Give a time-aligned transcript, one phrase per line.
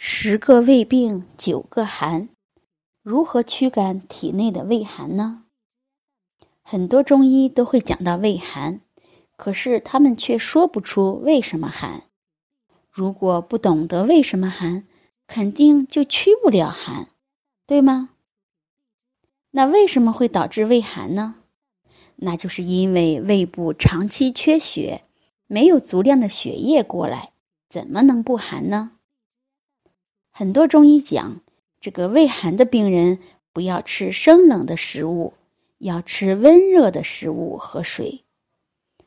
[0.00, 2.28] 十个胃病，九个寒，
[3.02, 5.42] 如何驱赶体内的胃寒呢？
[6.62, 8.80] 很多中医都会讲到胃寒，
[9.36, 12.04] 可是他们却说不出为什么寒。
[12.92, 14.86] 如果不懂得为什么寒，
[15.26, 17.08] 肯定就驱不了寒，
[17.66, 18.10] 对吗？
[19.50, 21.34] 那为什么会导致胃寒呢？
[22.14, 25.02] 那就是因为胃部长期缺血，
[25.48, 27.32] 没有足量的血液过来，
[27.68, 28.92] 怎么能不寒呢？
[30.38, 31.40] 很多中医讲，
[31.80, 33.18] 这个胃寒的病人
[33.52, 35.32] 不要吃生冷的食物，
[35.78, 38.22] 要吃温热的食物和水。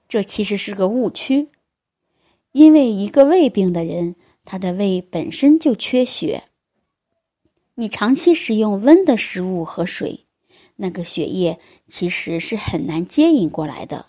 [0.09, 1.47] 这其实是个误区，
[2.51, 6.43] 因为一个胃病的人，他的胃本身就缺血。
[7.75, 10.25] 你长期食用温的食物和水，
[10.75, 14.07] 那个血液其实是很难接引过来的。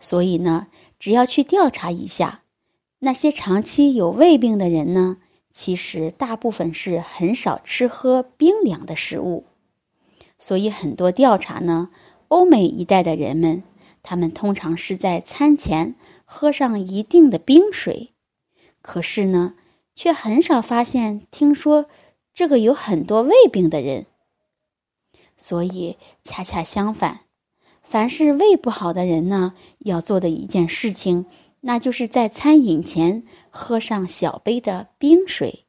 [0.00, 2.44] 所以呢，只要去调查一下，
[3.00, 5.18] 那些长期有胃病的人呢。
[5.58, 9.44] 其实大部分是很少吃喝冰凉的食物，
[10.38, 11.90] 所以很多调查呢，
[12.28, 13.64] 欧美一带的人们，
[14.04, 18.12] 他们通常是在餐前喝上一定的冰水，
[18.82, 19.54] 可是呢，
[19.96, 21.86] 却很少发现听说
[22.32, 24.06] 这个有很多胃病的人。
[25.36, 27.22] 所以恰恰相反，
[27.82, 31.26] 凡是胃不好的人呢，要做的一件事情。
[31.60, 35.64] 那就是在餐饮前喝上小杯的冰水，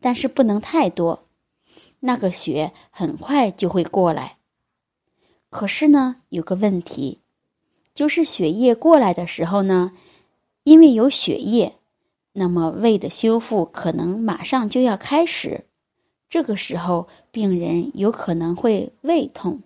[0.00, 1.26] 但是不能太多，
[2.00, 4.36] 那个血很快就会过来。
[5.48, 7.20] 可是呢，有个问题，
[7.94, 9.92] 就是血液过来的时候呢，
[10.64, 11.76] 因为有血液，
[12.32, 15.66] 那么胃的修复可能马上就要开始，
[16.28, 19.62] 这个时候病人有可能会胃痛。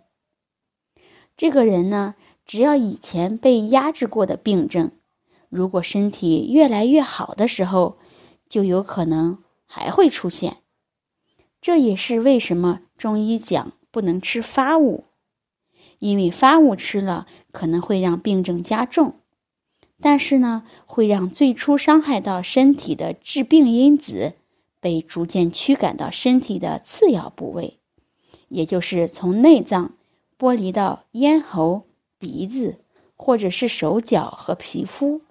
[1.37, 4.93] 这个人呢，只要以前被压制过的病症。
[5.49, 7.99] 如果身体越来越好的时候，
[8.49, 10.59] 就有可能还会出现。
[11.61, 15.05] 这也是为什么中医讲不能吃发物，
[15.99, 19.15] 因为发物吃了可能会让病症加重，
[20.01, 24.35] 但是呢，会让最初伤害到身体的致病因子
[24.81, 27.79] 被逐渐驱赶到身体的次要部位，
[28.49, 29.95] 也就是从内脏
[30.39, 31.85] 剥离到咽喉、
[32.19, 32.79] 鼻子，
[33.17, 35.23] 或者是手脚和皮肤。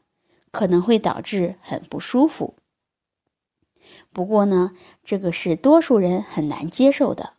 [0.55, 2.53] 可能会导致很不舒服。
[4.13, 4.71] 不过呢，
[5.03, 7.33] 这个是多数人很难接受的，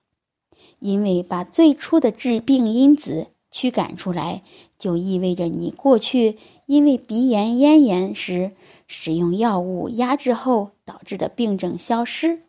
[0.80, 4.42] 因为把最初的致病因子驱赶出来，
[4.78, 8.52] 就意味着你过去因为鼻炎、咽炎时
[8.86, 12.42] 使用药物压制后导致的病症消失。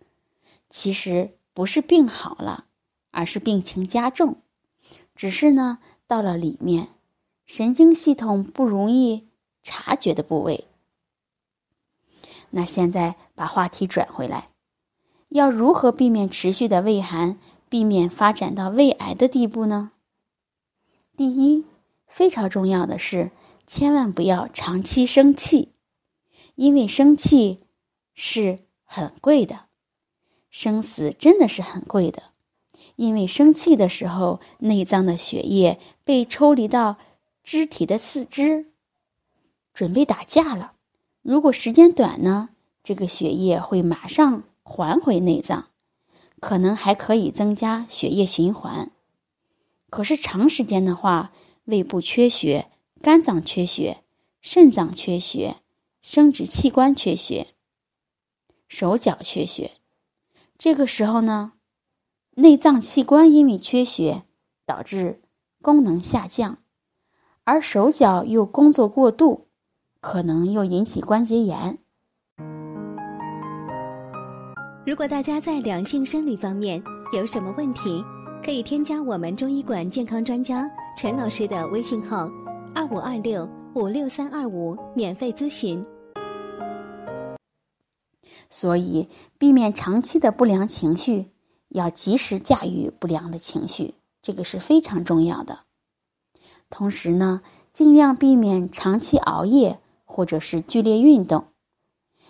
[0.69, 2.65] 其实不是病好了，
[3.11, 4.35] 而是病情加重，
[5.15, 6.89] 只是呢到了里面，
[7.45, 9.26] 神经系统不容易。
[9.67, 10.63] 察觉的部位。
[12.51, 14.47] 那现在把话题转回来，
[15.27, 19.91] 要如何避免持续的胃寒，避免发展到胃癌的地步呢？
[21.17, 21.65] 第一，
[22.07, 23.31] 非常重要的是，
[23.67, 25.73] 千万不要长期生气，
[26.55, 27.59] 因为生气
[28.13, 29.65] 是很贵的，
[30.49, 32.23] 生死真的是很贵的。
[32.95, 36.95] 因为生气的时候，内脏的血液被抽离到
[37.43, 38.71] 肢体的四肢。
[39.77, 40.73] 准备打架了，
[41.21, 42.49] 如果时间短呢，
[42.81, 45.67] 这个血液会马上还回内脏，
[46.39, 48.89] 可能还可以增加血液循环。
[49.91, 51.31] 可是长时间的话，
[51.65, 52.71] 胃部缺血、
[53.03, 53.99] 肝脏缺血、
[54.41, 55.57] 肾脏缺血、
[56.01, 57.53] 生殖器官缺血、
[58.67, 59.73] 手脚缺血，
[60.57, 61.53] 这个时候呢，
[62.31, 64.23] 内脏器官因为缺血
[64.65, 65.21] 导致
[65.61, 66.57] 功能下降，
[67.43, 69.43] 而手脚又工作过度。
[69.99, 71.77] 可能又引起关节炎。
[74.85, 76.81] 如果大家在两性生理方面
[77.11, 78.03] 有什么问题，
[78.43, 82.29] 可以添加我们中医馆健康专家陈老师的微信号：
[82.73, 85.85] 二五二六五六三二五，免费咨询。
[88.49, 91.31] 所以，避免长期的不良情绪，
[91.67, 95.59] 要及时驾驭不良的情绪，这个是非常重要的。
[96.69, 97.41] 同时呢，
[97.73, 99.79] 尽量避免长期熬夜。
[100.07, 101.49] 或者是剧烈运动，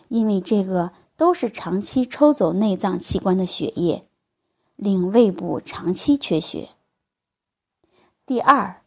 [0.10, 4.08] 因为这个都是长期抽走内脏器官的血液，
[4.76, 6.70] 令胃部长期缺血。
[8.26, 8.82] 第二，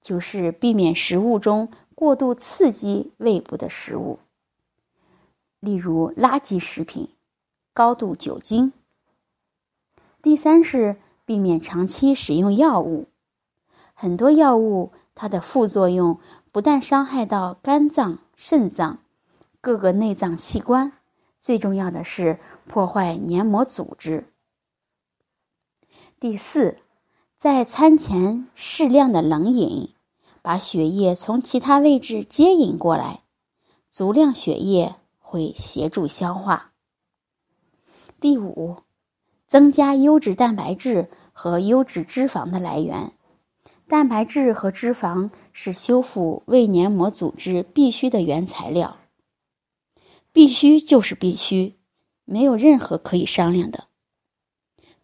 [0.00, 4.20] 就是避免食物中过度刺激胃部的食物，
[5.60, 7.10] 例如垃圾食品、
[7.74, 8.72] 高度酒精。
[10.22, 13.08] 第三是避免长期使用药物，
[13.92, 16.18] 很多药物它的副作用
[16.50, 18.20] 不但伤害到肝脏。
[18.36, 18.98] 肾脏、
[19.62, 20.92] 各个内脏器官，
[21.40, 24.30] 最重要的是破坏黏膜组织。
[26.20, 26.76] 第四，
[27.38, 29.94] 在餐前适量的冷饮，
[30.42, 33.22] 把血液从其他位置接引过来，
[33.90, 36.72] 足量血液会协助消化。
[38.20, 38.76] 第五，
[39.48, 43.14] 增加优质蛋白质和优质脂肪的来源。
[43.88, 48.96] 蛋白质和脂肪是修复胃黏膜组织必须的原材料，
[50.32, 51.76] 必须就是必须，
[52.24, 53.84] 没有任何可以商量的。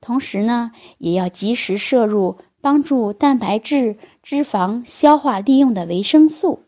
[0.00, 6.64] 同时呢，也要及时摄入帮助蛋白质、脂肪消化利用的维生素。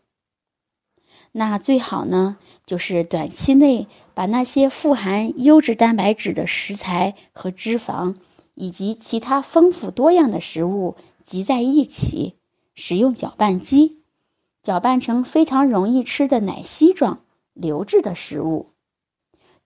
[1.33, 8.15] 那最好呢，就是短期内把那些富含优质蛋白质的食材和脂肪，
[8.53, 10.95] 以及其他丰富多样的食物
[11.25, 12.35] 集在一起，
[12.73, 14.03] 使用搅拌机
[14.63, 17.19] 搅拌成非常容易吃的奶昔状
[17.53, 18.67] 流质的食物，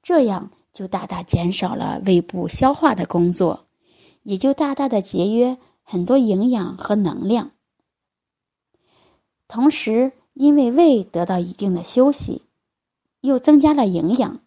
[0.01, 0.49] 这样。
[0.71, 3.65] 就大大减少了胃部消化的工作，
[4.23, 7.51] 也就大大的节约很多营养和能量。
[9.47, 12.43] 同时，因为胃得到一定的休息，
[13.21, 14.39] 又增加了营养，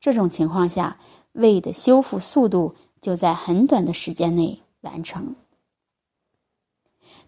[0.00, 0.98] 这种情况下，
[1.32, 5.34] 胃的修复速度就在很短的时间内完成。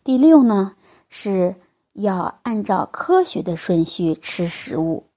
[0.07, 0.77] 第六呢，
[1.09, 1.57] 是
[1.93, 5.09] 要按照科学的顺序吃食物，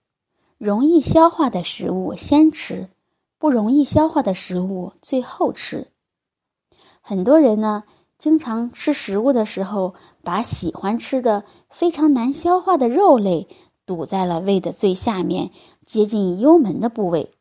[0.57, 2.89] 容易消化的食物先吃。
[3.37, 5.89] 不容易消化的食物最后吃。
[7.01, 7.83] 很多人呢，
[8.17, 9.93] 经常吃食物的时候，
[10.23, 13.47] 把喜欢吃的非常难消化的肉类
[13.85, 15.51] 堵在了胃的最下面，
[15.85, 17.35] 接近幽门的部位。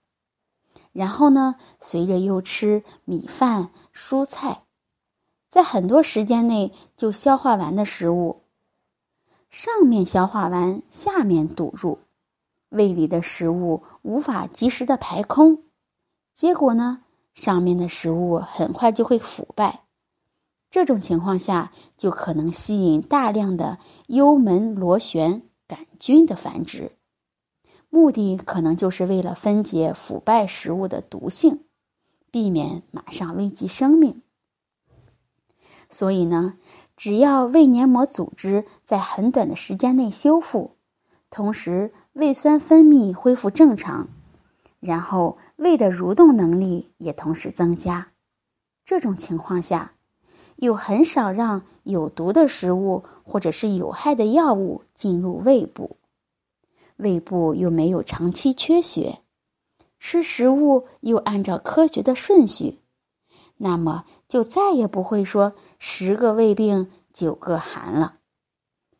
[0.93, 4.65] 然后呢，随着又吃米饭、蔬菜，
[5.59, 8.45] 在很多时间内就消化完的食物，
[9.51, 11.99] 上面消化完，下面堵住，
[12.69, 15.65] 胃里的食物无法及时的排空。
[16.33, 17.03] 结果呢，
[17.35, 19.81] 上面的食物很快就会腐败，
[20.71, 26.93] 这种情况下就可能吸引大量的幽门螺旋杆菌的繁殖，
[27.91, 31.65] 目的可能就是为了分解腐败食物的毒性，
[32.31, 34.23] 避免马上危及生命。
[35.89, 36.55] 所以呢，
[36.97, 40.77] 只要胃黏膜组织在很短的时间内修复，
[41.31, 44.09] 同时胃酸分泌恢复正常。
[44.81, 48.13] 然后胃的蠕动能力也同时增加，
[48.85, 49.95] 这种情况下，
[50.57, 55.97] 又很少让有毒的食物或者是有害的药物进入胃部，
[56.97, 59.19] 胃部又没有长期缺血，
[59.99, 62.79] 吃食物又按照科学的顺序，
[63.59, 68.15] 那么就再也不会说十个胃病九个寒了，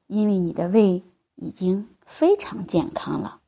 [0.09, 1.03] 因为你的胃
[1.37, 3.39] 已经非常健康了。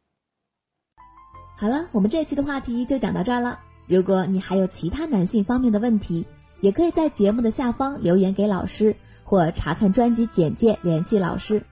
[1.58, 3.58] 好了，我们这期的话题就讲到这儿了。
[3.86, 6.24] 如果你还有其他男性方面的问题，
[6.60, 11.62] 也可以在节目的下方留言给老师，或查看专辑简介联系老师。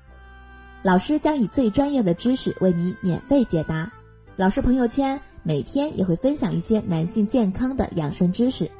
[0.82, 3.92] 老师将以最专业的知识为你免费解答。
[4.36, 8.70] 老师朋友圈每天也会分享一些男性健康的养生知识。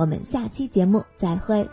[0.00, 1.68] 我们下期节目再会。